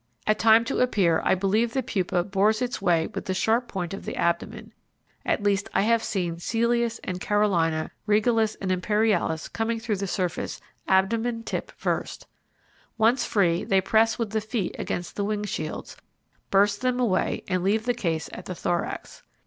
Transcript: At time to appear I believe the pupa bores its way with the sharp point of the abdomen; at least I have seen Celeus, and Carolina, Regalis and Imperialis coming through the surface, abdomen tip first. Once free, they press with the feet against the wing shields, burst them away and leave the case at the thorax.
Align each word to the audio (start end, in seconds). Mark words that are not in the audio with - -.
At 0.25 0.39
time 0.39 0.65
to 0.65 0.79
appear 0.79 1.21
I 1.23 1.35
believe 1.35 1.73
the 1.73 1.83
pupa 1.83 2.23
bores 2.23 2.59
its 2.59 2.81
way 2.81 3.05
with 3.05 3.25
the 3.25 3.35
sharp 3.35 3.67
point 3.67 3.93
of 3.93 4.03
the 4.03 4.15
abdomen; 4.15 4.73
at 5.27 5.43
least 5.43 5.69
I 5.75 5.81
have 5.81 6.01
seen 6.03 6.37
Celeus, 6.39 6.99
and 7.03 7.21
Carolina, 7.21 7.91
Regalis 8.07 8.55
and 8.55 8.71
Imperialis 8.71 9.47
coming 9.47 9.79
through 9.79 9.97
the 9.97 10.07
surface, 10.07 10.59
abdomen 10.87 11.43
tip 11.43 11.71
first. 11.77 12.25
Once 12.97 13.25
free, 13.25 13.63
they 13.63 13.79
press 13.79 14.17
with 14.17 14.31
the 14.31 14.41
feet 14.41 14.75
against 14.79 15.15
the 15.15 15.23
wing 15.23 15.43
shields, 15.43 15.95
burst 16.49 16.81
them 16.81 16.99
away 16.99 17.43
and 17.47 17.63
leave 17.63 17.85
the 17.85 17.93
case 17.93 18.27
at 18.33 18.45
the 18.45 18.55
thorax. 18.55 19.21